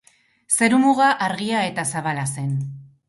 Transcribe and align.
Zerumuga 0.53 1.09
argia 1.25 1.61
eta 1.67 1.85
zabala 1.97 2.25
zen. 2.39 2.57